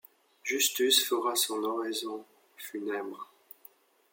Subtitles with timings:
[0.43, 2.25] Justus fera son oraison
[2.57, 3.29] funèbre.